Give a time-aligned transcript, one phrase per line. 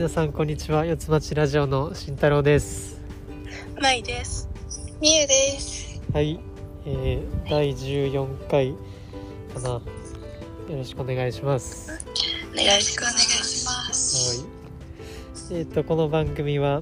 [0.00, 0.86] 皆さんこんにちは。
[0.86, 2.98] 四つ町ラジオの慎太郎です。
[3.82, 4.48] まいです。
[4.98, 6.00] みゆです。
[6.14, 6.40] はい、
[6.86, 8.74] えー、第14回
[9.52, 9.68] かな。
[9.68, 9.82] よ
[10.70, 11.90] ろしくお願いします。
[11.90, 11.98] は
[12.50, 14.46] お願いしお願いします。
[15.52, 15.58] い。
[15.58, 16.80] えっ、とこの番組は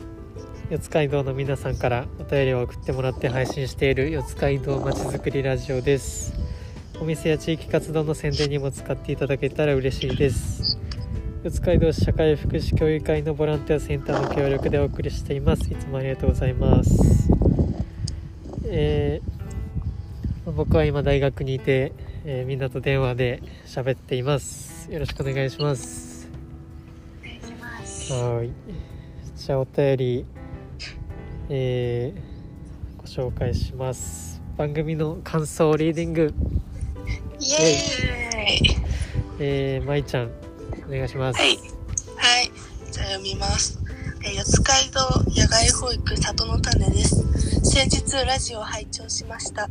[0.71, 6.35] 四街道の皆さんからお便りを送ってもらって配信している四街道まちづくりラジオです。
[7.01, 10.79] お店や地域活動の宣伝にも使っていただけたら嬉しいです
[11.45, 15.73] 四街道市社会福祉協議会のボランティアセンターの協力でお送りしています。
[15.73, 17.31] いつもありがとうございます。
[18.67, 19.39] えー
[20.53, 21.93] 僕は今大学にいて、
[22.25, 24.91] えーみんなと電話で喋っています。
[24.91, 26.29] よろしくお願いします。
[28.11, 28.51] はい。
[29.37, 30.25] じゃあお便り
[31.51, 34.43] えーご紹介します。
[34.57, 36.35] 番組の感想リーディング。
[37.39, 38.77] イエーイ。
[39.39, 40.31] えー、まいちゃん
[40.87, 41.59] お願いしますはい。
[42.17, 42.51] はい。
[42.93, 43.79] じゃあ読みます。
[44.25, 47.25] えー四街道野外保育里の種です。
[47.63, 49.69] 先日ラジオを拝聴しました。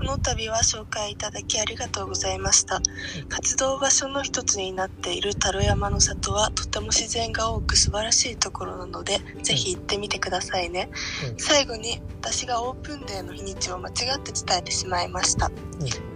[0.00, 2.80] この度は紹介いただきありがとうございました。
[3.28, 10.88] 活動場所の一つになっているタロ山の里はとても自然が多く素晴らしいところなので、ぜひ行ってみてくださいね。
[11.30, 11.36] うん。
[11.36, 15.50] 最後に私がオープンデーの日にちを間違って伝えてしまいました、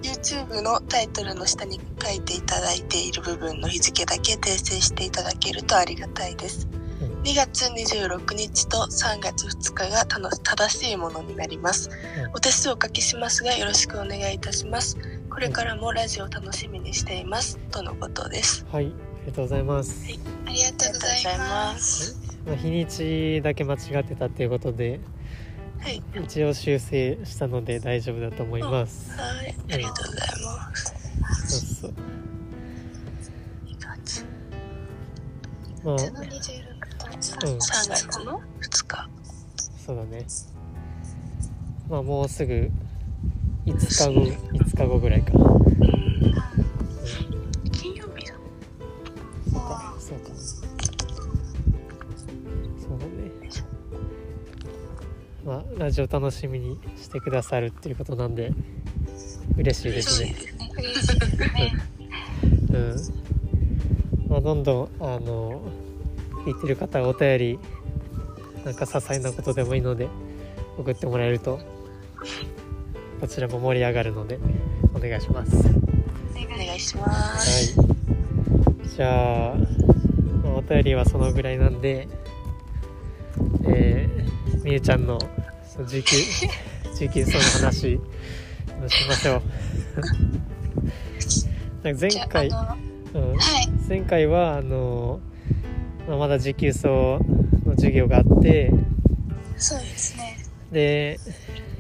[0.03, 6.67] YouTube のタイトルの下に書いていただいている部分の日付だけ訂正していただけるとありがたいです。
[6.73, 6.84] うん
[7.25, 11.89] 2月26日と3月2日が正しいものになります。
[12.23, 12.31] うん。
[12.35, 14.99] お手数おかけしますがよろしくお願いいたします。
[15.31, 17.57] これからもラジオ楽しみにしています。
[17.71, 18.67] とのことです。
[18.71, 18.89] はい。
[18.89, 18.89] あ
[19.25, 22.21] りがとうございます、ありがとうございます。
[22.45, 25.01] まあ、日にちだけ間違ってたっていうことで
[25.81, 26.03] はい。
[26.23, 29.11] 一応修正したので大丈夫だと思います。
[29.19, 29.57] はい。
[29.73, 30.95] ありがとうございます。
[31.81, 31.95] そうそう。
[33.65, 34.27] 2月。
[35.85, 35.97] まあ
[37.33, 37.59] 3
[37.89, 39.09] 月の2日。
[39.85, 40.27] そうだね。
[41.89, 42.71] まあもうすぐ
[43.65, 44.21] 5日後
[44.53, 45.33] 5日後ぐらいか。
[45.35, 45.73] うん。
[47.73, 48.35] 金曜日だ。
[49.51, 49.95] そうか。
[49.99, 50.27] そうか
[52.79, 53.31] そうだね。
[55.47, 58.53] まあラジオ楽しみにしてくださるっていうことなんで
[59.57, 60.31] 嬉しいですね。
[60.31, 60.37] ね。
[60.77, 61.75] 嬉しいですね。
[62.71, 64.29] うん。
[64.29, 65.63] まあどんどんあの
[66.45, 67.59] 聞いてる方はお便り
[68.65, 70.09] なんか些細なことでもいいので
[70.79, 71.59] 送ってもらえると
[73.21, 74.39] こちらも盛り上がるので
[74.95, 75.61] お願いしますお
[76.55, 77.77] お願いしまはいす。
[78.97, 79.57] じゃあ、
[80.45, 82.07] まあお便りはそのぐらいなんで、
[83.67, 85.19] えー、みゆちゃんの
[85.67, 86.17] その時給
[86.95, 88.01] 時給層の話
[88.85, 89.43] をしましょう。
[91.83, 92.55] なんか前回、うん、い。
[93.89, 95.21] 前回はあの、
[96.09, 97.19] まあ、まだ時給層
[97.65, 98.71] の授業があって
[99.57, 100.39] そうですね。
[100.73, 101.19] で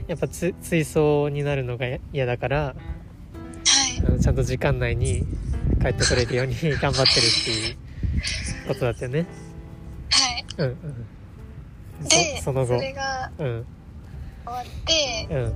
[0.06, 4.06] やっぱつ追走になるのが嫌だからはい。
[4.06, 5.26] あのちゃんと時間内に
[5.80, 7.76] 帰ってこれるように 頑張ってるっていう
[8.68, 9.26] ことだったよね。
[10.10, 10.44] はい。
[10.58, 12.08] うんうん。
[12.08, 12.80] で、そその後。
[12.80, 13.66] れがうん
[14.46, 15.52] 終わって、うん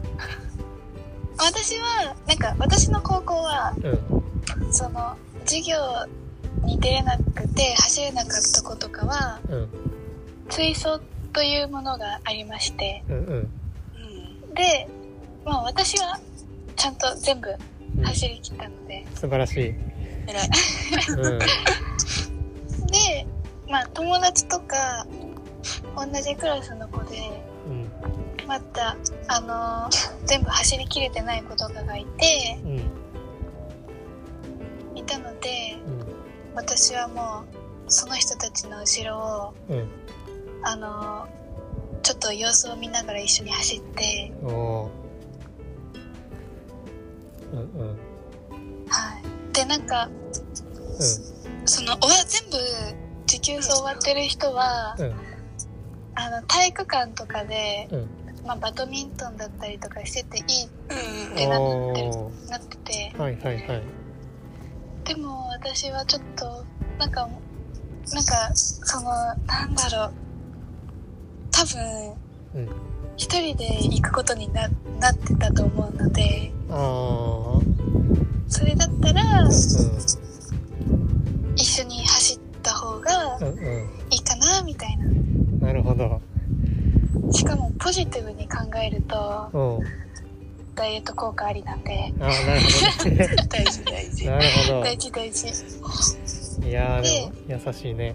[1.40, 5.76] 私は、なんか、私の高校は、うんその、授業
[6.68, 9.68] に出れなくて走れなかった子とかは、うん。
[10.50, 11.00] 追走
[11.32, 13.24] というものがありまして、うんうん。
[13.26, 14.54] うん。
[14.54, 14.88] で、
[15.44, 16.18] まあ私は
[16.76, 17.48] ちゃんと全部
[17.98, 18.04] うん。
[18.04, 19.74] 走り切ったので、素晴らしい。
[20.26, 20.50] 偉い。
[21.16, 21.38] うん。
[21.38, 21.46] で、
[23.68, 25.06] まあ友達とか、
[25.96, 27.90] 同じクラスの子で、うん。
[28.46, 28.96] また、
[29.26, 32.82] あのー全部走りきれてない子とかがいて、うん。
[34.94, 35.97] いたので、うん
[36.58, 37.44] 私はも
[37.86, 39.88] う、その人たちの後ろを、うん
[40.62, 41.38] あのー
[42.00, 44.32] ちょっと様子を見ながら一緒に走って。
[44.42, 44.88] うんうん
[48.88, 49.54] はい。
[49.54, 50.08] で、なんか、
[51.66, 52.56] その、おわ全部、
[53.26, 55.12] 持久走終わってる人は、うん
[56.14, 58.08] あの、体育館とかで、うん
[58.46, 60.68] まあ、バドミントンだったりとかしてていいっ
[61.28, 63.82] うんてなっておなってて、ーはいはいはい。
[65.04, 66.64] でも私はちょっと、
[66.98, 67.28] なんか、
[68.12, 70.12] なんか、その、なんだろう、
[71.50, 72.12] 多分、
[72.54, 72.68] うん
[73.16, 74.68] 一人で行くことにな
[75.00, 76.52] なってたと思うので。
[78.46, 79.48] それだったら、う
[81.56, 85.06] 一緒に走った方がんうんういいかな、みたいな。
[85.06, 85.58] ん。
[85.58, 86.20] なるほど。
[87.32, 90.07] しかも、ポジティブに考えると、うん。
[90.78, 93.28] ダイエット効果ありなんで、ああ、なるほど ね。
[93.48, 94.26] 大事大事。
[94.26, 95.46] なるほ大事大事。
[96.62, 96.68] ど。
[96.68, 98.14] いやーでも優しいね。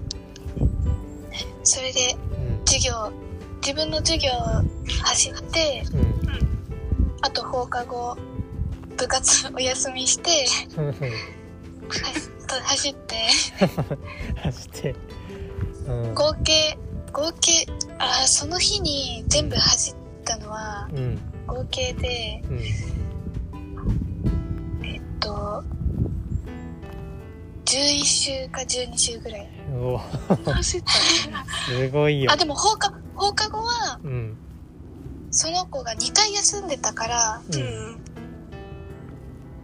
[1.64, 3.12] それでうん授業
[3.62, 4.30] 自分の授業
[5.04, 6.60] 走ってうん
[7.22, 8.18] あと放課後
[8.98, 10.46] 部活お休みして
[12.48, 13.16] 走って
[14.44, 14.96] 走って
[15.88, 16.78] うん合計
[17.14, 17.66] 合計
[17.98, 19.96] あーその日に全部走っ
[20.26, 22.60] たのはうん合計でうん
[24.86, 25.64] えっと
[27.66, 29.50] 11週か12週ぐらい。
[30.64, 32.32] すごいよ。
[32.32, 34.38] あでも放課放課後はうん。
[35.32, 37.62] その子が2回休んでたからううん。
[37.94, 38.00] ん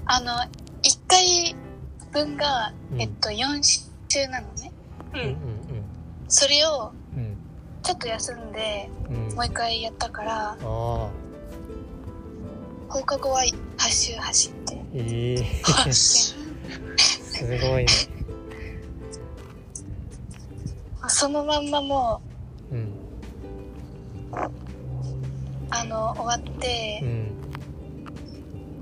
[0.06, 0.48] あの1
[1.08, 1.56] 回
[2.12, 3.02] 分が、うん。
[3.02, 3.62] えっと4
[4.08, 4.72] 週なのね。
[5.14, 5.30] ううんうん。
[5.30, 5.36] ん。
[6.28, 7.38] それをうん。
[7.84, 9.36] ちょっと休んでうん。
[9.36, 11.10] もう一回やったからああ
[12.90, 14.82] 放課後は8周走って。
[14.96, 16.36] ええ走
[16.98, 17.88] すごいね。
[21.08, 22.22] そのまんまも
[22.72, 22.78] うん。
[22.80, 22.86] う
[25.72, 27.10] あの終わってう、ん。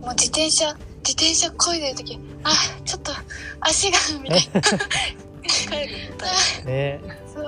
[0.01, 2.51] もう自転車自転車漕いでる時あ
[2.85, 3.11] ちょっと
[3.59, 4.61] 足がみたいな。
[5.47, 6.65] 帰る。
[6.65, 7.01] ね。
[7.33, 7.41] そ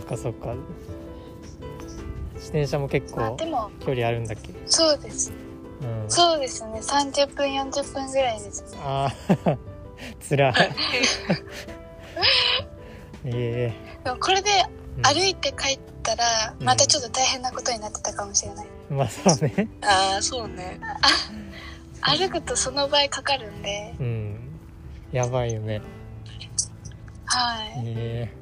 [0.00, 0.54] っかそっか。
[0.54, 0.89] 自
[2.50, 3.70] 転車も結構あでも。
[3.80, 4.52] 距離あるんだっけ？
[4.66, 5.32] そうです。
[5.82, 6.04] うん。
[6.10, 6.80] そうですね。
[6.82, 8.78] 30分40分ぐらいですね。
[8.82, 9.08] あ
[9.46, 9.56] あ
[10.20, 10.54] つらい。
[13.24, 13.72] え
[14.04, 16.66] でもこれでえ歩いて帰ったらうん。
[16.66, 19.68] またちょっと大変なことになってたかもしれない、うんまあそうね。
[19.82, 20.80] ああそうね。
[22.02, 23.94] 歩くとその倍かかるんで。
[24.00, 24.50] うん。
[25.12, 25.82] やばいよね。
[27.26, 28.32] はい、え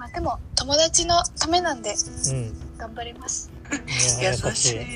[0.00, 1.94] まあ、でも友達のためなんでえ
[2.32, 2.78] うん。
[2.78, 3.50] 頑張ります。
[4.18, 4.78] 優しい。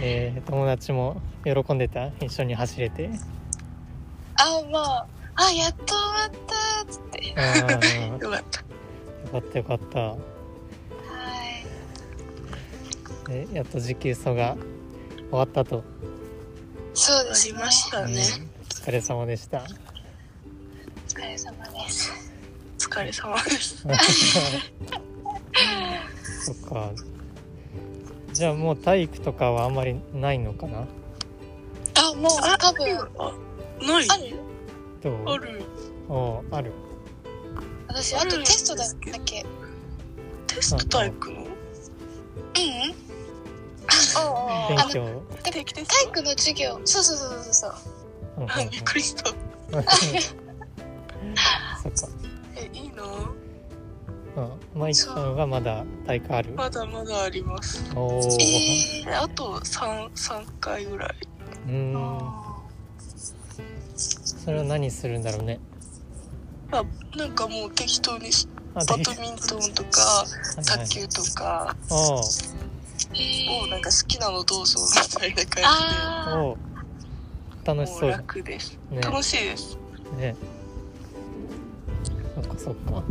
[0.00, 2.08] えー友達も喜んでた？
[2.24, 3.10] 一緒に走れて？
[4.36, 4.82] あもう
[5.34, 7.34] あやっと終わったっつってよ
[8.22, 8.60] よかった。
[9.32, 9.98] かったよかった。
[10.00, 10.16] は
[13.28, 13.32] い。
[13.32, 14.56] えやっと持久走が
[15.28, 15.84] 終わったと、
[16.94, 17.56] そうですね。
[17.56, 18.14] ありましたうん。
[18.14, 18.22] ね、
[18.62, 19.58] お疲れ様でした。
[19.58, 19.62] お
[21.08, 22.10] 疲れ様です
[23.02, 23.84] れ様です。
[26.44, 26.90] そっか。
[28.32, 30.80] じゃあもう体育とかはあんまりないのかな？
[31.98, 33.08] あもう多分。
[33.18, 33.32] あ
[33.80, 34.08] ない？
[34.10, 34.36] ある
[35.02, 35.24] どう？
[35.26, 35.64] ある。
[36.08, 36.72] おある。
[37.88, 38.88] 私あとテストだっ
[39.24, 39.44] け？
[40.46, 41.40] テスト体育の？
[41.40, 41.46] うん。
[41.46, 41.54] うん
[44.68, 45.22] 勉強。
[45.44, 46.80] 定期テスト体育の授業。
[46.84, 47.74] そうそうそうそうそう。
[48.38, 48.52] うんうんうん。
[48.52, 49.24] あびっくりした。
[51.82, 52.08] そっか
[52.56, 56.52] えいいなうんまいちゃんはまだ体育ある？
[56.54, 57.82] まだまだあります。
[57.94, 61.10] おおええあと三三回ぐらい。
[61.66, 61.96] うーん。
[61.96, 62.56] あ
[63.96, 65.58] それは何するんだろうね？
[66.72, 66.84] あ
[67.16, 68.30] なんかもう適当に
[68.74, 70.26] あバドミントンとか
[70.64, 71.74] 卓球とか。
[71.90, 72.56] おー。
[73.62, 76.56] をなんか好きなのどうぞみたいな感あお
[77.64, 78.78] 楽しじでもそう楽です。
[79.00, 79.78] 楽しいです。
[80.18, 80.34] ね。
[80.34, 80.55] そっか
[82.56, 83.02] そっか。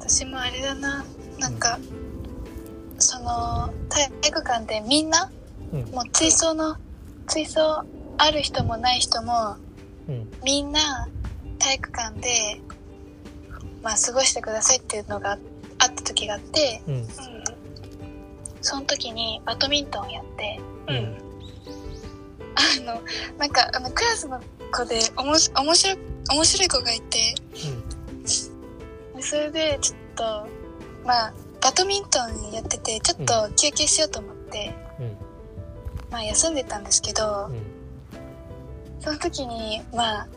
[0.00, 1.04] 私もあれだな。
[1.38, 1.78] なんか
[2.98, 5.30] その体育館でみんな
[5.72, 5.80] うん。
[5.86, 6.76] もう追走の
[7.26, 7.58] 追走
[8.18, 9.56] ある人もない人も
[10.08, 10.30] うん。
[10.44, 11.08] みんな
[11.58, 12.60] 体育館で
[13.82, 15.38] まあ過ごしてくださいっていうのがあっ
[15.94, 17.06] た時があってうん。
[18.60, 21.16] その時にバドミントンやってうん、うん。
[22.56, 23.02] あの
[23.38, 24.40] なんかあのクラスの
[24.72, 25.98] 子でおもし面白い
[26.30, 27.34] 面白い子がいて。
[29.14, 30.48] でそれでちょっと
[31.04, 35.16] まあバドミントンやっててちょっと休憩しようと思って、うん。
[36.10, 37.62] まあ休んでたんですけど、うん。
[39.00, 40.28] その時にまあ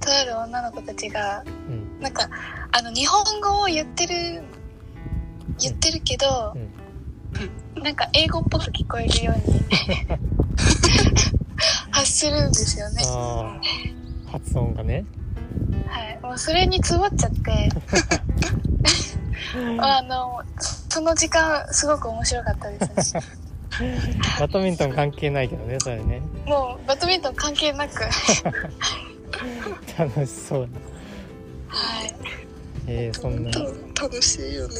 [0.00, 2.00] とある女の子たちがうん。
[2.00, 2.28] なんか
[2.72, 4.42] あの日本語を言ってる
[5.58, 6.54] 言ってるけど、
[7.76, 9.60] なんか英語っぽく聞こえるように
[11.90, 13.02] 発するんですよね。
[14.52, 15.06] 発音がね。
[15.88, 17.70] はい、もうそれにつぼっちゃって。
[19.80, 20.42] あの
[20.88, 23.14] その時間すごく面白かったです。
[23.14, 23.22] ね
[24.38, 26.20] バドミントン関係ないけどねそれね。
[26.44, 28.04] もうバドミントン関係なく。
[29.98, 30.78] 楽しそうだ
[31.68, 32.14] はい。
[32.86, 33.50] えー、そんな。
[33.50, 34.74] と楽しいよね。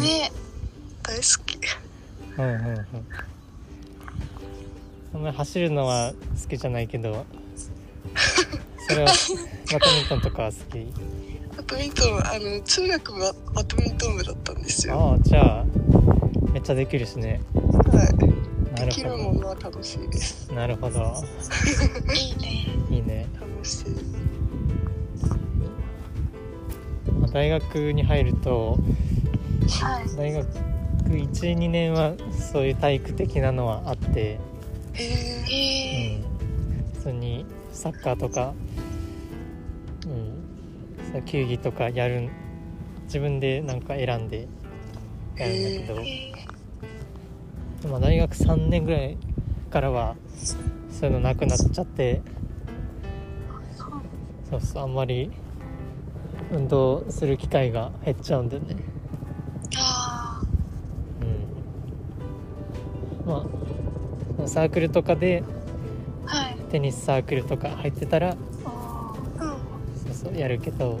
[0.00, 0.32] ね。
[1.02, 1.58] 大好き。
[2.38, 2.86] うんうんうん。
[5.12, 7.24] そんな走るのは好きじゃないけど
[8.88, 9.08] それは
[9.72, 10.92] バドミントンとかは好き？
[11.56, 14.94] バドミントンあの中学はバドミントン部だったんですよ。
[14.94, 15.64] ああじゃあ
[16.52, 17.40] めっちゃできるしね。
[17.54, 18.74] はい。
[18.74, 20.48] なるできるもほのは楽しいです。
[20.48, 21.00] どなるほど。
[22.14, 22.66] いいね。
[22.90, 23.26] いいね
[23.66, 23.90] して
[27.12, 28.78] まあ大学に入ると
[29.80, 30.16] はい。
[30.16, 30.46] 大学
[31.08, 32.14] 12年は
[32.52, 34.38] そういう体育的なのはあって、
[34.94, 35.04] へ
[35.50, 37.44] えうん、普通に
[37.76, 38.54] サッカーとか、
[41.14, 42.30] うん、球技とかやる
[43.04, 44.48] 自分でなんか選んで
[45.36, 46.34] やるんだけ
[47.82, 49.16] ど、まあ、大学3年ぐらい
[49.70, 50.16] からは
[50.90, 52.22] そういうのなくなっちゃって。
[54.48, 54.60] そう。
[54.60, 55.30] そうあんまり
[56.50, 58.76] 運動する機会が減っちゃうんだよね。
[59.76, 60.40] あ
[61.20, 61.24] う
[63.24, 63.26] ん。
[63.26, 63.46] ま
[64.44, 65.42] あサークルとかで
[66.76, 68.36] テニスサークルとか入ってたら
[69.34, 71.00] そうそうやるけど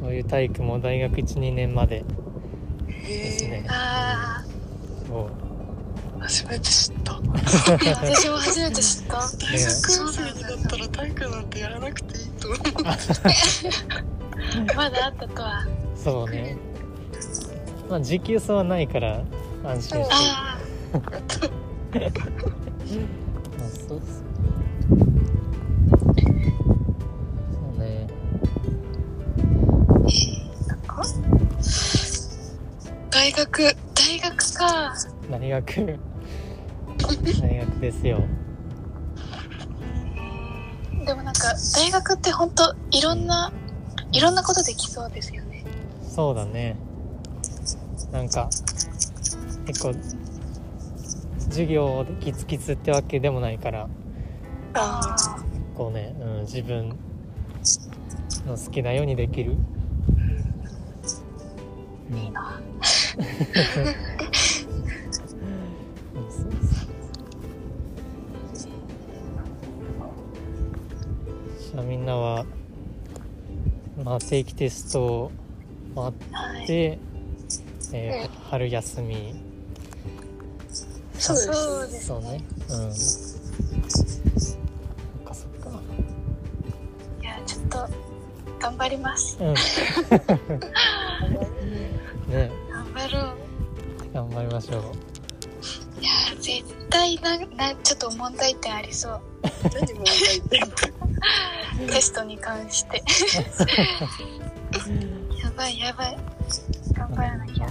[0.00, 2.04] そういう体育も大学12年まで
[2.88, 3.64] ですね。
[3.68, 4.44] あ
[5.06, 5.30] そう。
[6.20, 7.12] 初めて知った。
[7.12, 9.14] あ私も初めて知った。
[9.14, 9.70] 大学
[10.10, 12.60] 生になったら体育なんてやらなくていいと思う。
[14.74, 15.68] まだあったとは。
[15.94, 16.56] そうね。
[17.88, 19.22] まあ持久走はないから
[19.64, 19.90] 安心し。
[19.90, 20.58] てあ
[21.48, 22.04] あそう
[23.88, 24.22] そうそ
[27.76, 28.06] うね。
[33.10, 34.94] 大学大学か。
[35.30, 35.98] 大学
[37.40, 38.20] 大学ですよ。
[41.04, 43.52] でもなんか大学って本当いろんな
[44.12, 45.64] いろんなことできそうですよね。
[46.08, 46.76] そうだね。
[48.12, 48.48] なんか
[49.66, 49.94] 結構
[51.52, 53.86] 授業でキツキツってわけでもないから
[54.72, 55.36] あ
[55.74, 56.88] こうね、うん、自分
[58.46, 59.56] の好きなようにできる、
[62.10, 62.58] うん、いいな。
[71.72, 72.46] じゃあみんなは、
[74.02, 75.30] まあ、定期テスト
[75.94, 76.66] もあっはい。
[76.66, 76.98] て、
[77.92, 78.42] えー。
[78.48, 79.51] 春休み
[81.22, 81.46] そうです。
[81.46, 82.42] そうですそうね。
[82.68, 82.92] うん。
[82.92, 83.38] そ
[84.58, 84.60] っ
[85.24, 85.70] かそっか。
[87.20, 87.88] いやちょっと
[88.58, 89.38] 頑張ります。
[89.40, 89.54] うん。
[92.28, 92.50] ね。
[92.72, 93.36] 頑張ろう。
[94.12, 94.82] 頑張りましょう。
[96.00, 96.10] いや
[96.40, 99.20] 絶対ななちょっと問題点ありそう。
[99.72, 100.62] 何も書いてん
[101.86, 102.96] テストに関して。
[105.40, 106.18] やばいやばい。
[106.94, 107.68] 頑張らなきゃ。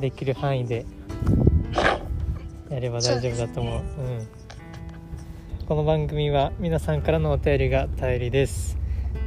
[0.00, 0.84] できる範囲で
[2.70, 3.80] やれば大丈夫だと思う。
[3.80, 3.86] うん、
[5.66, 8.76] この番組は皆さんからのお便りが頼りです。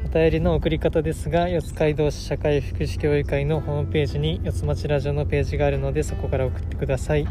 [0.06, 7.28] お便りの送り方ですが四街道市社会福祉協議会のホームページに四つ町ラジオのページがあるのでそこから送ってください。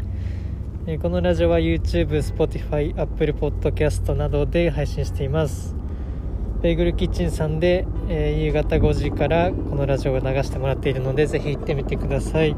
[0.87, 5.75] えこのラジオは YouTube、Spotify、Apple Podcast などで配信しています。
[6.61, 12.55] ベーグルキッチンさんで、えー夕方5時からこのラジオを流してもらっているのでぜひ行ってみてください。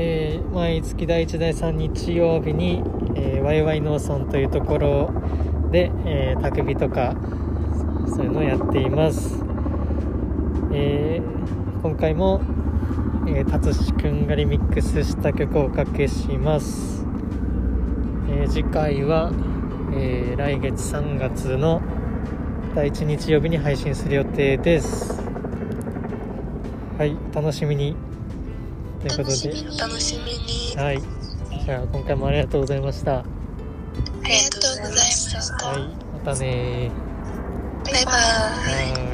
[0.00, 2.84] えー毎月第1第3日曜日に、
[3.16, 5.12] えー、ワイワイ農村というところ
[5.72, 7.16] で、えー、焚き火とか
[8.06, 9.42] そういうのをやっています、
[10.72, 12.40] えー今回も、
[13.28, 17.04] えー、達志くんがリミックスした曲をおかけします、
[18.30, 19.32] えー次回は、
[19.94, 21.82] えー来月3月の
[22.74, 25.20] 第1日曜日に配信する予定です。
[26.98, 28.07] はい楽しみに。
[29.00, 31.02] ということで楽しみにお楽しみにはい。
[31.64, 33.18] じゃあ今回もありがとうございました。
[33.18, 33.24] あ
[34.24, 35.82] りがとうございましたはい。
[36.12, 36.90] またね
[37.84, 38.12] バイバ
[39.04, 39.07] イ